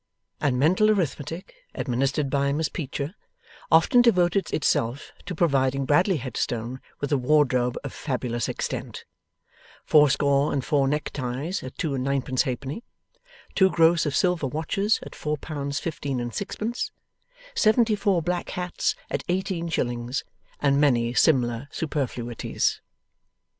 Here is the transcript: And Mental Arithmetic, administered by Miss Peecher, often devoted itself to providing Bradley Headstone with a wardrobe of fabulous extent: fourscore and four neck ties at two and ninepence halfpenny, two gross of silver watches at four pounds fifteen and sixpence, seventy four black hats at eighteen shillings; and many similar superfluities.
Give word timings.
And 0.39 0.57
Mental 0.57 0.89
Arithmetic, 0.89 1.53
administered 1.75 2.31
by 2.31 2.51
Miss 2.53 2.69
Peecher, 2.69 3.13
often 3.71 4.01
devoted 4.01 4.51
itself 4.51 5.11
to 5.27 5.35
providing 5.35 5.85
Bradley 5.85 6.17
Headstone 6.17 6.81
with 6.99 7.11
a 7.11 7.19
wardrobe 7.19 7.77
of 7.83 7.93
fabulous 7.93 8.49
extent: 8.49 9.05
fourscore 9.85 10.53
and 10.53 10.65
four 10.65 10.87
neck 10.87 11.11
ties 11.13 11.61
at 11.61 11.77
two 11.77 11.93
and 11.93 12.03
ninepence 12.03 12.41
halfpenny, 12.41 12.83
two 13.53 13.69
gross 13.69 14.07
of 14.07 14.15
silver 14.15 14.47
watches 14.47 14.99
at 15.03 15.13
four 15.13 15.37
pounds 15.37 15.79
fifteen 15.79 16.19
and 16.19 16.33
sixpence, 16.33 16.89
seventy 17.53 17.95
four 17.95 18.23
black 18.23 18.49
hats 18.49 18.95
at 19.11 19.23
eighteen 19.29 19.69
shillings; 19.69 20.23
and 20.59 20.81
many 20.81 21.13
similar 21.13 21.67
superfluities. 21.71 22.81